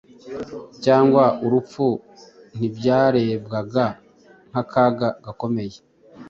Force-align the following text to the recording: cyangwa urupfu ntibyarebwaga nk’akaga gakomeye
cyangwa 0.83 1.23
urupfu 1.45 1.85
ntibyarebwaga 2.57 3.85
nk’akaga 4.49 5.09
gakomeye 5.25 5.77